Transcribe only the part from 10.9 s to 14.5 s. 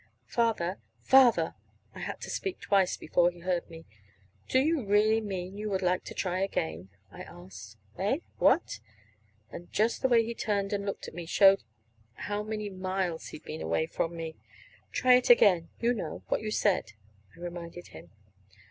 at me showed how many miles he'd been away from me.